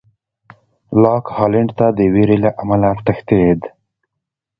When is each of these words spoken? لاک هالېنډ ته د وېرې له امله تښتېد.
لاک 1.01 1.25
هالېنډ 1.37 1.69
ته 1.79 1.85
د 1.97 1.99
وېرې 2.13 2.37
له 2.43 2.51
امله 2.61 2.89
تښتېد. 3.05 3.61